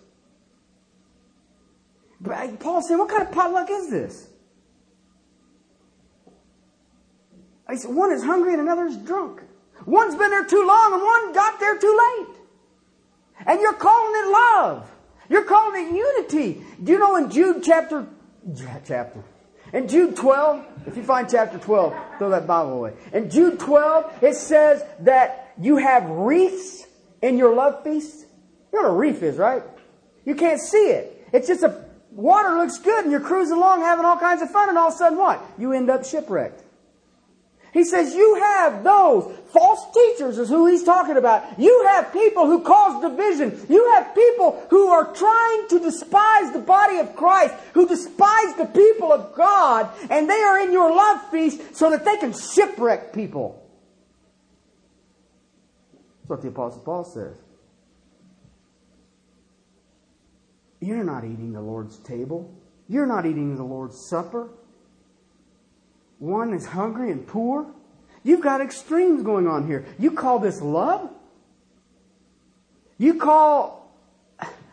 [2.21, 4.27] But Paul's saying, What kind of potluck is this?
[7.67, 9.41] I said, one is hungry and another is drunk.
[9.85, 12.37] One's been there too long and one got there too late.
[13.45, 14.91] And you're calling it love.
[15.29, 16.63] You're calling it unity.
[16.83, 18.07] Do you know in Jude chapter,
[18.85, 19.23] chapter,
[19.73, 22.93] in Jude 12, if you find chapter 12, throw that Bible away.
[23.11, 26.85] In Jude 12, it says that you have wreaths
[27.23, 28.27] in your love feast.
[28.71, 29.63] You know what a wreath is, right?
[30.25, 31.27] You can't see it.
[31.33, 34.69] It's just a, water looks good and you're cruising along having all kinds of fun
[34.69, 35.43] and all of a sudden what?
[35.57, 36.62] You end up shipwrecked.
[37.73, 41.59] He says, you have those false teachers is who he's talking about.
[41.59, 43.65] You have people who cause division.
[43.67, 48.65] You have people who are trying to despise the body of Christ, who despise the
[48.65, 53.11] people of God, and they are in your love feast so that they can shipwreck
[53.11, 53.59] people.
[55.93, 57.37] That's what the Apostle Paul says.
[60.79, 62.53] You're not eating the Lord's table.
[62.87, 64.51] You're not eating the Lord's supper.
[66.23, 67.67] One is hungry and poor.
[68.23, 69.85] You've got extremes going on here.
[69.99, 71.09] You call this love?
[72.97, 73.93] You call.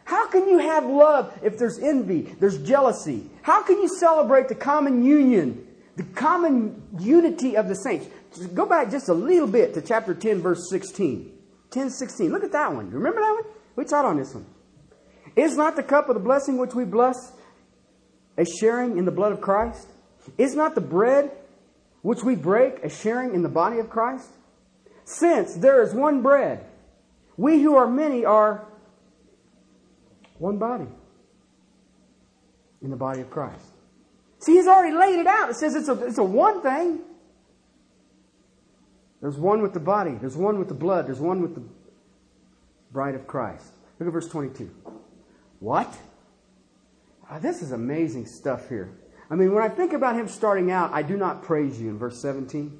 [0.05, 3.29] How can you have love if there's envy, there's jealousy?
[3.43, 8.07] How can you celebrate the common union, the common unity of the saints?
[8.55, 11.33] Go back just a little bit to chapter 10, verse 16.
[11.73, 12.31] 10, 16.
[12.31, 12.93] Look at that one.
[12.93, 13.53] Remember that one?
[13.75, 14.47] We taught on this one.
[15.35, 17.33] Is not the cup of the blessing which we bless
[18.39, 19.89] a sharing in the blood of Christ?
[20.39, 21.31] Is not the bread
[22.03, 24.29] which we break a sharing in the body of Christ?
[25.05, 26.65] Since there is one bread,
[27.37, 28.65] we who are many are
[30.39, 30.87] one body
[32.83, 33.67] in the body of Christ.
[34.39, 35.51] See, he's already laid it out.
[35.51, 37.01] It says it's a, it's a one thing.
[39.21, 41.63] There's one with the body, there's one with the blood, there's one with the
[42.91, 43.73] bride of Christ.
[43.99, 44.71] Look at verse 22.
[45.59, 45.95] What?
[47.31, 48.91] Oh, this is amazing stuff here.
[49.31, 51.99] I mean, when I think about him starting out, I do not praise you in
[51.99, 52.79] verse 17.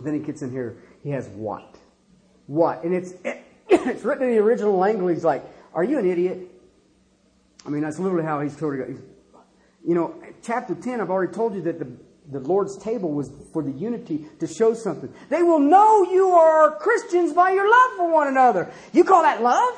[0.00, 1.76] Then he gets in here, he has what?
[2.46, 2.82] What?
[2.82, 6.50] And it's, it, it's written in the original language like, are you an idiot?
[7.64, 8.96] I mean, that's literally how he's told it.
[9.86, 11.88] You know, chapter 10, I've already told you that the,
[12.30, 15.12] the Lord's table was for the unity to show something.
[15.28, 18.70] They will know you are Christians by your love for one another.
[18.92, 19.74] You call that love?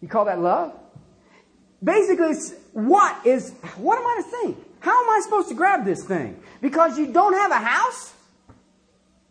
[0.00, 0.78] You call that love?
[1.82, 2.34] Basically,
[2.72, 4.64] what is, what am I to think?
[4.80, 6.40] How am I supposed to grab this thing?
[6.60, 8.12] Because you don't have a house?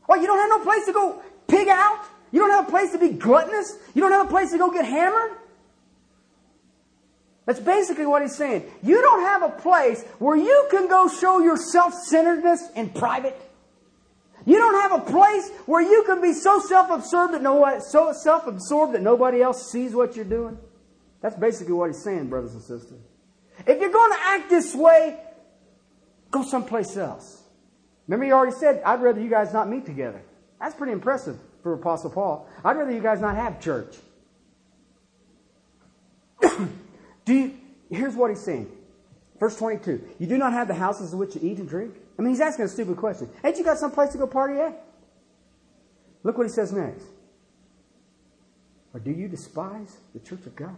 [0.08, 2.06] Or you don't have no place to go pig out?
[2.32, 3.78] You don't have a place to be gluttonous?
[3.94, 5.32] You don't have a place to go get hammered?
[7.46, 8.70] That's basically what he's saying.
[8.84, 13.40] You don't have a place where you can go show your self-centeredness in private.
[14.46, 18.94] You don't have a place where you can be so self-absorbed that no so self-absorbed
[18.94, 20.58] that nobody else sees what you're doing.
[21.22, 23.00] That's basically what he's saying, brothers and sisters.
[23.66, 25.20] If you're going to act this way,
[26.32, 27.44] go someplace else.
[28.08, 30.22] Remember, he already said, I'd rather you guys not meet together.
[30.60, 32.48] That's pretty impressive for Apostle Paul.
[32.64, 33.96] I'd rather you guys not have church.
[37.26, 37.54] do you,
[37.90, 38.72] here's what he's saying.
[39.40, 40.08] Verse 22.
[40.20, 41.96] You do not have the houses in which you eat and drink?
[42.18, 43.30] I mean, he's asking a stupid question.
[43.44, 44.84] Ain't you got some place to go party at?
[46.24, 47.06] Look what he says next.
[48.94, 50.76] Or do you despise the church of God?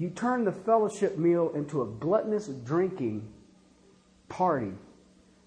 [0.00, 3.30] You turn the fellowship meal into a gluttonous drinking
[4.30, 4.72] party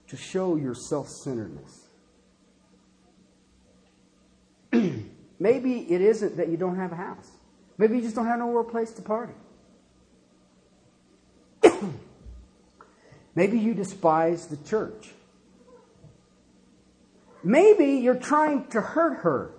[0.09, 1.87] to show your self centeredness.
[5.39, 7.31] Maybe it isn't that you don't have a house.
[7.79, 9.33] Maybe you just don't have nowhere place to party.
[13.33, 15.13] Maybe you despise the church.
[17.43, 19.49] Maybe you're trying to hurt her.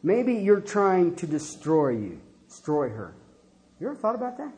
[0.00, 3.16] Maybe you're trying to destroy you, destroy her.
[3.80, 4.52] You ever thought about that?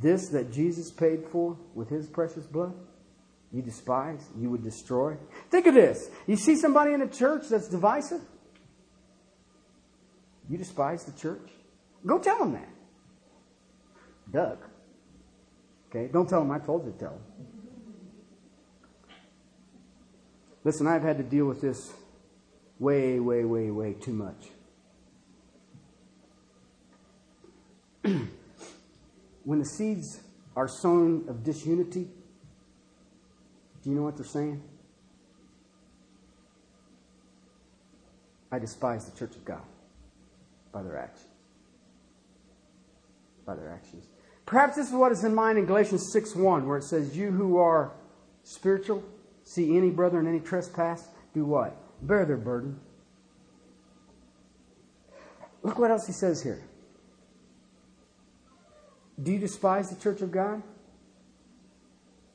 [0.00, 2.72] This that Jesus paid for with his precious blood,
[3.52, 5.16] you despise, you would destroy.
[5.50, 6.08] Think of this.
[6.26, 8.22] You see somebody in a church that's divisive?
[10.48, 11.50] You despise the church?
[12.06, 12.68] Go tell them that.
[14.32, 14.58] Doug.
[15.88, 16.10] Okay?
[16.10, 17.46] Don't tell them I told you to tell them.
[20.64, 21.92] Listen, I've had to deal with this
[22.78, 24.48] way, way, way, way too much.
[29.44, 30.20] when the seeds
[30.56, 32.08] are sown of disunity,
[33.82, 34.62] do you know what they're saying?
[38.52, 39.62] I despise the church of God
[40.72, 41.28] by their actions.
[43.46, 44.06] By their actions.
[44.46, 47.30] Perhaps this is what is in mind in Galatians 6 1, where it says, You
[47.30, 47.92] who are
[48.42, 49.04] spiritual,
[49.44, 51.76] see any brother in any trespass, do what?
[52.02, 52.80] Bear their burden.
[55.62, 56.62] Look what else he says here.
[59.22, 60.62] Do you despise the church of God?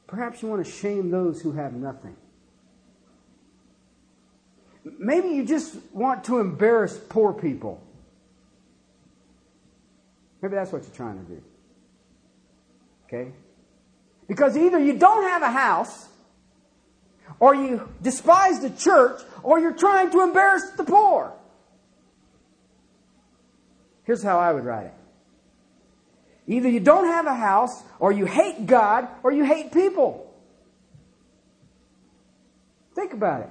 [0.08, 2.15] Perhaps you want to shame those who have nothing.
[4.84, 7.82] Maybe you just want to embarrass poor people.
[10.41, 11.41] Maybe that's what you're trying to do.
[13.06, 13.32] Okay?
[14.28, 16.08] Because either you don't have a house,
[17.39, 21.34] or you despise the church, or you're trying to embarrass the poor.
[24.04, 24.93] Here's how I would write it
[26.47, 30.34] Either you don't have a house, or you hate God, or you hate people.
[32.93, 33.49] Think about it.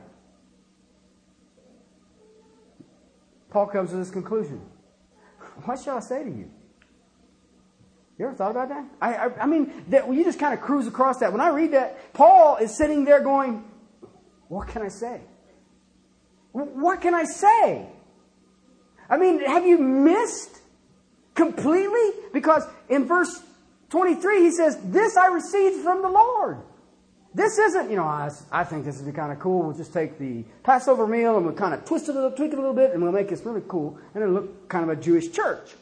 [3.50, 4.61] Paul comes to this conclusion.
[5.64, 6.50] What shall I say to you?
[8.18, 8.85] You ever thought about that?
[9.00, 11.33] I, I, I mean, that you just kind of cruise across that.
[11.33, 13.64] When I read that, Paul is sitting there going,
[14.48, 15.21] What can I say?
[16.52, 17.88] What can I say?
[19.10, 20.60] I mean, have you missed
[21.35, 22.10] completely?
[22.32, 23.42] Because in verse
[23.90, 26.58] 23, he says, This I received from the Lord.
[27.35, 29.64] This isn't, you know, I, I think this would be kind of cool.
[29.64, 32.52] We'll just take the Passover meal and we'll kind of twist it a little, tweak
[32.52, 34.96] it a little bit, and we'll make this really cool, and it'll look kind of
[34.96, 35.72] a Jewish church.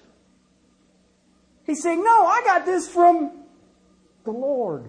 [1.64, 3.32] He's saying, No, I got this from
[4.24, 4.88] the Lord.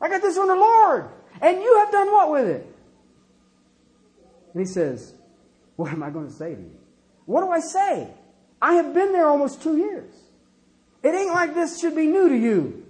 [0.00, 1.10] I got this from the Lord.
[1.40, 2.74] And you have done what with it?
[4.52, 5.12] And he says,
[5.76, 6.78] What am I going to say to you?
[7.26, 8.08] What do I say?
[8.60, 10.12] I have been there almost two years.
[11.02, 12.86] It ain't like this should be new to you.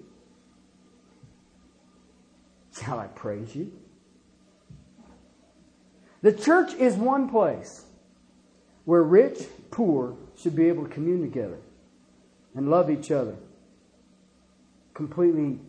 [2.81, 3.73] Shall I praise you?
[6.23, 7.85] The church is one place
[8.85, 9.41] where rich,
[9.71, 11.59] poor should be able to commune together
[12.55, 13.37] and love each other
[14.95, 15.61] completely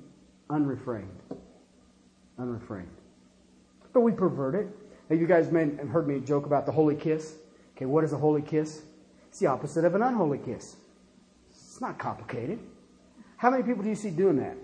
[0.50, 1.20] unrefrained.
[2.40, 2.88] Unrefrained.
[3.94, 4.68] But we pervert it.
[5.10, 7.36] Now, you guys may have heard me joke about the holy kiss.
[7.76, 8.82] Okay, what is a holy kiss?
[9.30, 10.76] It's the opposite of an unholy kiss.
[11.50, 12.60] It's not complicated.
[13.38, 14.58] How many people do you see doing that?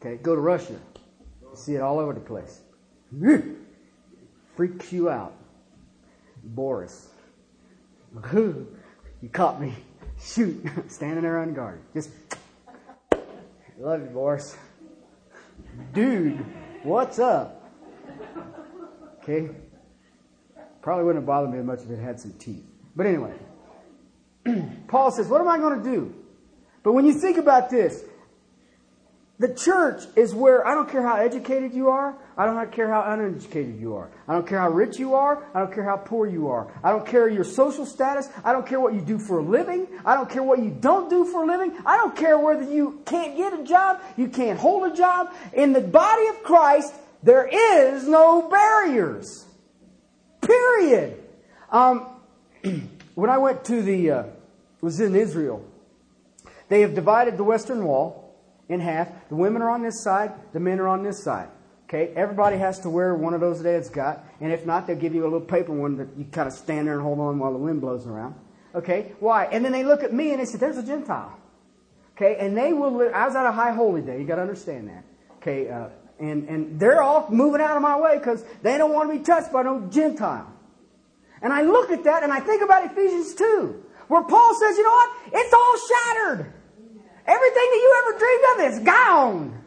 [0.00, 0.78] Okay, go to Russia.
[1.42, 2.60] You see it all over the place.
[4.56, 5.34] Freaks you out.
[6.42, 7.08] Boris.
[9.22, 9.72] You caught me.
[10.20, 10.64] Shoot.
[10.88, 11.80] Standing there unguarded.
[11.94, 12.10] Just
[13.78, 14.56] love you, Boris.
[15.94, 16.44] Dude.
[16.82, 17.72] What's up?
[19.22, 19.48] Okay?
[20.86, 22.62] Probably wouldn't have bothered me as much if it had some teeth.
[22.94, 23.32] But anyway,
[24.86, 26.14] Paul says, What am I going to do?
[26.84, 28.04] But when you think about this,
[29.40, 33.02] the church is where I don't care how educated you are, I don't care how
[33.02, 34.12] uneducated you are.
[34.28, 36.72] I don't care how rich you are, I don't care how poor you are.
[36.84, 39.88] I don't care your social status, I don't care what you do for a living,
[40.04, 43.02] I don't care what you don't do for a living, I don't care whether you
[43.06, 45.34] can't get a job, you can't hold a job.
[45.52, 49.45] In the body of Christ, there is no barriers.
[50.46, 51.22] Period.
[51.70, 52.06] Um,
[53.14, 54.24] when I went to the, uh,
[54.80, 55.64] was in Israel,
[56.68, 58.34] they have divided the Western Wall
[58.68, 59.08] in half.
[59.28, 61.48] The women are on this side, the men are on this side.
[61.84, 64.96] Okay, everybody has to wear one of those that it's got, and if not, they'll
[64.96, 67.38] give you a little paper one that you kind of stand there and hold on
[67.38, 68.34] while the wind blows around.
[68.74, 69.44] Okay, why?
[69.46, 71.38] And then they look at me and they say, "There's a Gentile."
[72.16, 73.00] Okay, and they will.
[73.14, 74.18] I was at a high holy day.
[74.18, 75.04] You got to understand that.
[75.36, 75.88] Okay, uh,
[76.18, 79.24] and and they're all moving out of my way because they don't want to be
[79.24, 80.52] touched by no Gentile.
[81.42, 84.84] And I look at that and I think about Ephesians two, where Paul says, "You
[84.84, 85.10] know what?
[85.32, 86.52] It's all shattered."
[87.26, 89.64] Everything that you ever dreamed of is gone.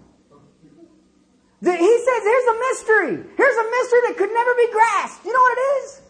[1.62, 3.34] The, he says, here's a mystery.
[3.36, 5.26] Here's a mystery that could never be grasped.
[5.26, 6.02] You know what it is?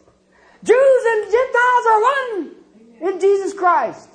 [0.63, 4.09] Jews and Gentiles are one in Jesus Christ.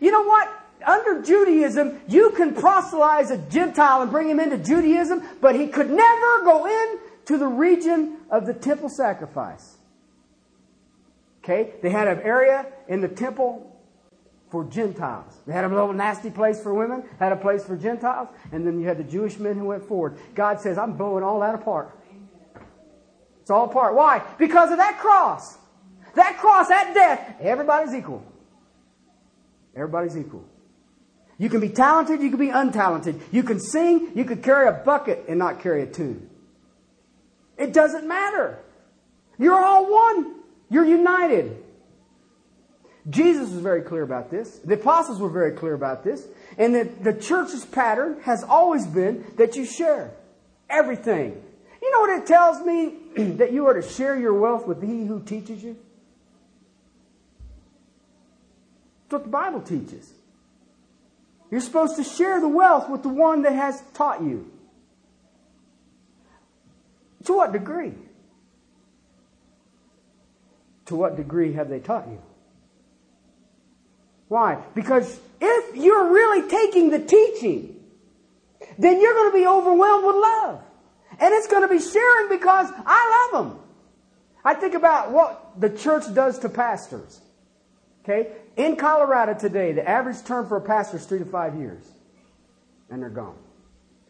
[0.00, 0.48] You know what?
[0.86, 5.90] Under Judaism, you can proselytize a Gentile and bring him into Judaism, but he could
[5.90, 9.76] never go in to the region of the temple sacrifice.
[11.42, 11.74] Okay?
[11.82, 13.66] They had an area in the temple
[14.50, 15.38] for Gentiles.
[15.46, 18.80] They had a little nasty place for women, had a place for Gentiles, and then
[18.80, 20.18] you had the Jewish men who went forward.
[20.34, 21.96] God says, I'm blowing all that apart.
[23.40, 23.94] It's all apart.
[23.94, 24.22] Why?
[24.38, 25.56] Because of that cross.
[26.14, 28.24] That cross, that death, everybody's equal.
[29.74, 30.44] Everybody's equal.
[31.40, 33.18] You can be talented, you can be untalented.
[33.32, 36.28] You can sing, you can carry a bucket and not carry a tune.
[37.56, 38.58] It doesn't matter.
[39.38, 40.34] You're all one.
[40.68, 41.56] You're united.
[43.08, 44.58] Jesus was very clear about this.
[44.58, 46.26] The apostles were very clear about this.
[46.58, 50.10] And the, the church's pattern has always been that you share
[50.68, 51.42] everything.
[51.80, 52.96] You know what it tells me?
[53.38, 55.78] that you are to share your wealth with he who teaches you?
[59.04, 60.12] That's what the Bible teaches.
[61.50, 64.50] You're supposed to share the wealth with the one that has taught you.
[67.24, 67.92] To what degree?
[70.86, 72.22] To what degree have they taught you?
[74.28, 74.62] Why?
[74.74, 77.76] Because if you're really taking the teaching,
[78.78, 80.62] then you're going to be overwhelmed with love.
[81.18, 83.58] And it's going to be sharing because I love them.
[84.44, 87.20] I think about what the church does to pastors.
[88.04, 88.28] Okay?
[88.56, 91.84] In Colorado today, the average term for a pastor is three to five years.
[92.90, 93.36] And they're gone.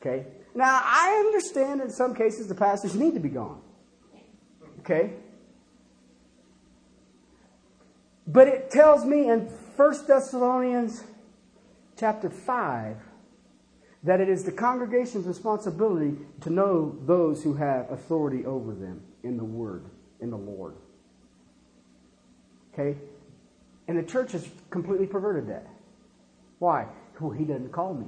[0.01, 0.27] Okay?
[0.55, 3.61] Now, I understand in some cases the pastors need to be gone.
[4.81, 5.13] Okay?
[8.27, 11.05] But it tells me in 1 Thessalonians
[11.99, 12.97] chapter 5
[14.03, 19.37] that it is the congregation's responsibility to know those who have authority over them in
[19.37, 19.85] the Word,
[20.21, 20.75] in the Lord.
[22.73, 22.97] Okay?
[23.91, 25.67] And the church has completely perverted that.
[26.61, 26.87] Why?
[27.19, 28.07] Well, he doesn't call me.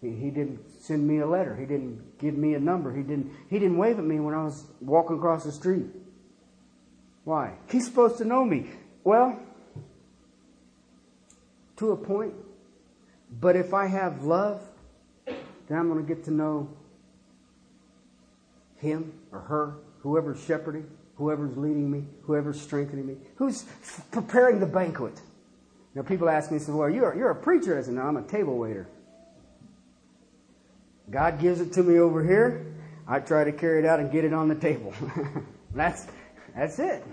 [0.00, 1.56] He, he didn't send me a letter.
[1.56, 2.94] He didn't give me a number.
[2.94, 5.86] He didn't, he didn't wave at me when I was walking across the street.
[7.24, 7.54] Why?
[7.68, 8.70] He's supposed to know me.
[9.02, 9.36] Well,
[11.78, 12.34] to a point.
[13.40, 14.62] But if I have love,
[15.26, 16.70] then I'm going to get to know
[18.76, 23.64] him or her, whoever's shepherding, whoever's leading me, whoever's strengthening me, who's
[24.10, 25.20] preparing the banquet.
[25.94, 27.78] Now, people ask me, well, you're, you're a preacher.
[27.78, 28.88] I said, no, I'm a table waiter.
[31.10, 32.74] God gives it to me over here.
[33.06, 34.92] I try to carry it out and get it on the table.
[35.74, 36.06] that's,
[36.56, 37.04] that's it.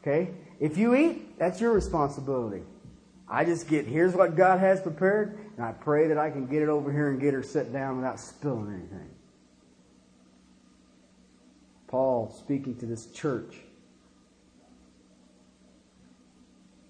[0.00, 0.30] Okay?
[0.60, 2.62] If you eat, that's your responsibility.
[3.30, 6.62] I just get, here's what God has prepared, and I pray that I can get
[6.62, 9.10] it over here and get her set down without spilling anything.
[11.88, 13.56] Paul, speaking to this church,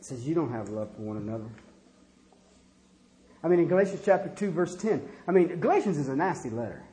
[0.01, 1.49] says, You don't have love for one another.
[3.43, 6.85] I mean, in Galatians chapter 2, verse 10, I mean, Galatians is a nasty letter.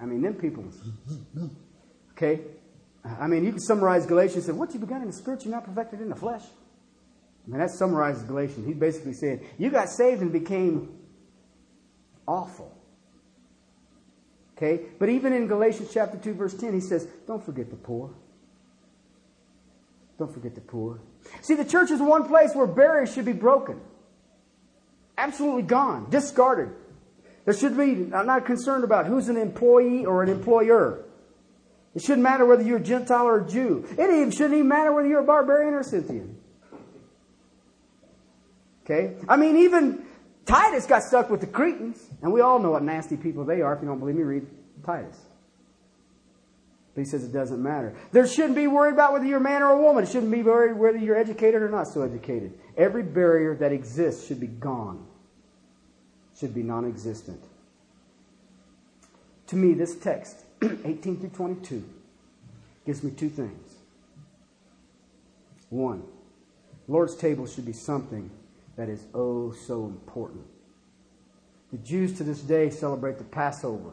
[0.00, 0.64] I mean, them people,
[2.12, 2.42] okay?
[3.04, 5.54] I mean, you can summarize Galatians and say, What you begun in the spirit, you're
[5.54, 6.42] not perfected in the flesh.
[7.46, 8.66] I mean, that summarizes Galatians.
[8.66, 10.98] He's basically saying, you got saved and became
[12.26, 12.75] awful.
[14.56, 14.80] Okay?
[14.98, 18.10] But even in Galatians chapter 2, verse 10, he says, don't forget the poor.
[20.18, 21.00] Don't forget the poor.
[21.42, 23.80] See, the church is one place where barriers should be broken.
[25.18, 26.70] Absolutely gone, discarded.
[27.44, 31.04] There should be, I'm not concerned about who's an employee or an employer.
[31.94, 33.86] It shouldn't matter whether you're a Gentile or a Jew.
[33.92, 36.38] It even shouldn't even matter whether you're a barbarian or a Scythian.
[38.84, 39.16] Okay?
[39.28, 40.05] I mean, even
[40.46, 43.74] Titus got stuck with the Cretans, and we all know what nasty people they are.
[43.74, 44.46] If you don't believe me, read
[44.84, 45.18] Titus.
[46.94, 47.94] But he says it doesn't matter.
[48.12, 50.04] There shouldn't be worried about whether you're a man or a woman.
[50.04, 52.58] It shouldn't be worried whether you're educated or not so educated.
[52.76, 55.04] Every barrier that exists should be gone,
[56.38, 57.42] should be non existent.
[59.48, 61.84] To me, this text, 18 through 22,
[62.86, 63.74] gives me two things.
[65.70, 66.04] One,
[66.86, 68.30] Lord's table should be something
[68.76, 70.44] that is oh so important.
[71.72, 73.92] The Jews to this day celebrate the Passover,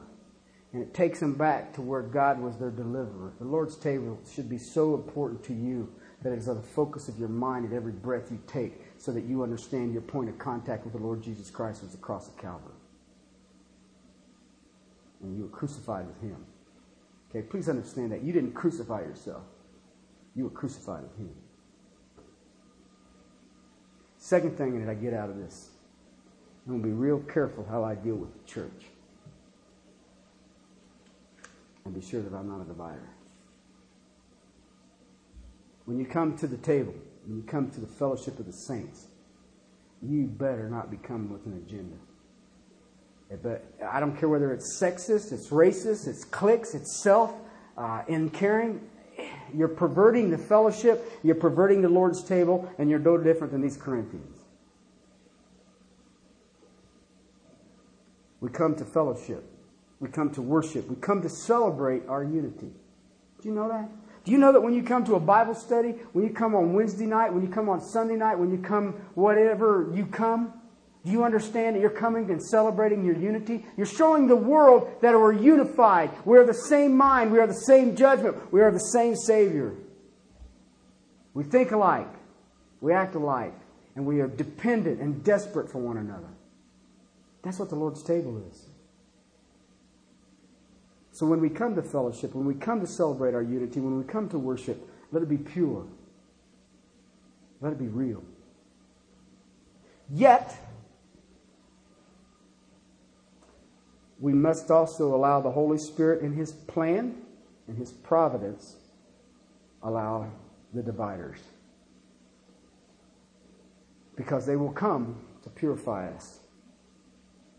[0.72, 3.34] and it takes them back to where God was their deliverer.
[3.40, 7.20] The Lord's table should be so important to you that it is the focus of
[7.20, 10.84] your mind at every breath you take so that you understand your point of contact
[10.86, 12.74] with the Lord Jesus Christ was the cross of Calvary.
[15.22, 16.38] And you were crucified with him.
[17.30, 18.24] Okay, please understand that.
[18.24, 19.44] You didn't crucify yourself.
[20.36, 21.34] You were crucified with him.
[24.24, 25.72] Second thing that I get out of this,
[26.66, 28.86] I'm going to be real careful how I deal with the church.
[31.84, 33.10] And be sure that I'm not a divider.
[35.84, 36.94] When you come to the table,
[37.26, 39.08] when you come to the fellowship of the saints,
[40.02, 41.98] you better not be coming with an agenda.
[43.42, 47.34] But I don't care whether it's sexist, it's racist, it's cliques, it's self
[47.78, 48.90] uh, in caring.
[49.54, 53.78] You're perverting the fellowship, you're perverting the Lord's table, and you're no different than these
[53.78, 54.38] Corinthians.
[58.40, 59.44] We come to fellowship,
[60.00, 62.72] we come to worship, we come to celebrate our unity.
[63.42, 63.90] Do you know that?
[64.24, 66.74] Do you know that when you come to a Bible study, when you come on
[66.74, 70.54] Wednesday night, when you come on Sunday night, when you come whatever you come,
[71.06, 73.66] do you understand that you're coming and celebrating your unity?
[73.76, 76.12] You're showing the world that we're unified.
[76.24, 77.32] We are the same mind.
[77.32, 78.54] We are the same judgment.
[78.54, 79.74] We are the same Savior.
[81.34, 82.08] We think alike.
[82.80, 83.54] We act alike.
[83.96, 86.30] And we are dependent and desperate for one another.
[87.44, 88.68] That's what the Lord's table is.
[91.12, 94.06] So when we come to fellowship, when we come to celebrate our unity, when we
[94.06, 95.86] come to worship, let it be pure.
[97.62, 98.24] Let it be real.
[100.10, 100.56] Yet,
[104.24, 107.22] we must also allow the Holy Spirit in His plan
[107.68, 108.78] and His providence
[109.82, 110.32] allow
[110.74, 111.40] the dividers.
[114.16, 116.40] Because they will come to purify us,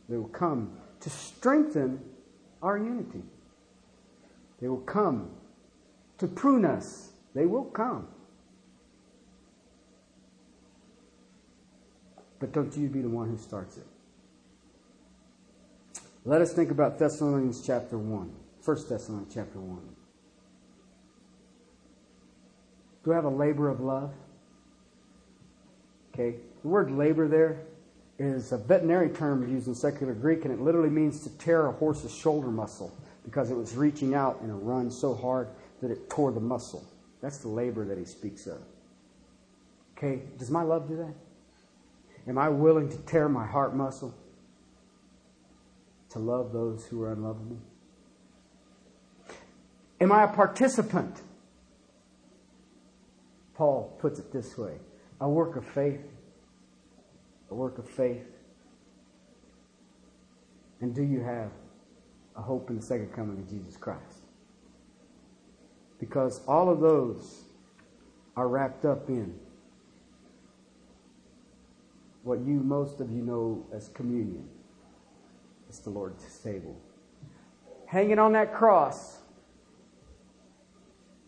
[0.09, 2.01] they will come to strengthen
[2.63, 3.25] our unity,
[4.59, 5.29] they will come
[6.17, 7.11] to prune us.
[7.35, 8.09] They will come.
[12.39, 13.87] But don't you be the one who starts it.
[16.27, 18.33] Let us think about Thessalonians chapter 1.
[18.65, 19.79] 1 Thessalonians chapter 1.
[23.05, 24.15] Do I have a labor of love?
[26.15, 26.37] Okay.
[26.63, 27.61] The word labor there
[28.19, 31.73] is a veterinary term used in secular Greek, and it literally means to tear a
[31.73, 32.97] horse's shoulder muscle
[33.27, 35.49] because it was reaching out in a run so hard
[35.83, 36.87] that it tore the muscle.
[37.21, 38.61] That's the labor that he speaks of.
[39.99, 40.23] Okay.
[40.39, 41.15] Does my love do that?
[42.27, 44.15] Am I willing to tear my heart muscle?
[46.15, 47.59] To love those who are unlovable?
[50.01, 51.23] Am I a participant?
[53.55, 54.79] Paul puts it this way
[55.21, 56.01] a work of faith.
[57.51, 58.27] A work of faith.
[60.81, 61.51] And do you have
[62.37, 64.23] a hope in the second coming of Jesus Christ?
[65.99, 67.43] Because all of those
[68.37, 69.35] are wrapped up in
[72.23, 74.49] what you, most of you know as communion.
[75.79, 76.81] The Lord's table.
[77.87, 79.19] Hanging on that cross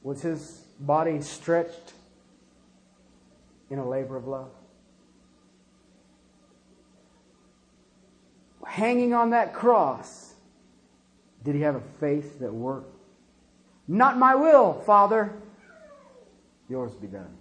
[0.03, 1.93] was his body stretched
[3.71, 4.51] in a labor of love.
[8.65, 10.35] Hanging on that cross,
[11.45, 12.95] did he have a faith that worked?
[13.89, 15.33] Not my will, Father.
[16.69, 17.37] Yours be done.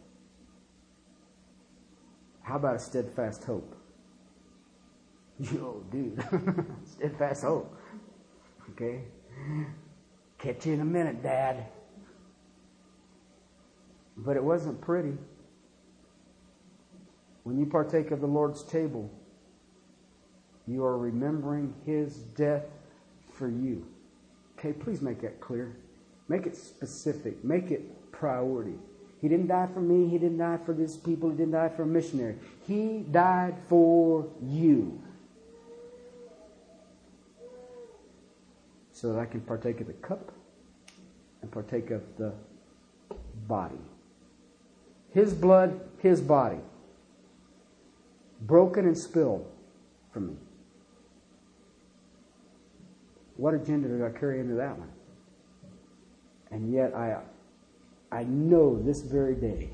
[2.42, 3.76] How about a steadfast hope?
[5.40, 6.24] Yo, dude.
[7.42, 7.78] Hope.
[8.72, 9.02] Okay?
[10.38, 11.66] Catch you in a minute, Dad.
[14.18, 15.18] But it wasn't pretty.
[17.44, 19.12] When you partake of the Lord's table,
[20.68, 22.66] you are remembering his death
[23.34, 23.86] for you.
[24.58, 25.76] Okay, please make that clear.
[26.28, 27.44] Make it specific.
[27.44, 28.76] Make it priority.
[29.22, 30.10] He didn't die for me.
[30.10, 31.30] He didn't die for these people.
[31.30, 32.36] He didn't die for a missionary.
[32.66, 35.02] He died for you.
[38.96, 40.32] So that I can partake of the cup
[41.42, 42.32] and partake of the
[43.46, 43.76] body.
[45.12, 46.60] His blood, his body,
[48.40, 49.46] broken and spilled
[50.14, 50.38] for me.
[53.36, 54.92] What agenda did I carry into that one?
[56.52, 57.18] And yet I
[58.14, 59.72] I know this very day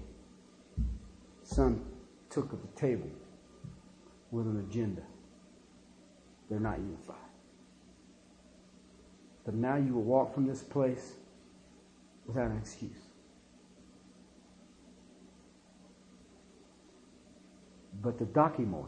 [1.43, 1.85] some
[2.31, 3.09] took at the table
[4.31, 5.03] with an agenda.
[6.49, 7.20] They're not unified.
[9.45, 11.13] But now you will walk from this place
[12.25, 12.91] without an excuse.
[18.01, 18.85] But the document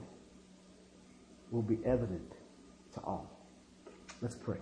[1.52, 2.32] will be evident
[2.94, 3.30] to all.
[4.22, 4.58] Let's pray.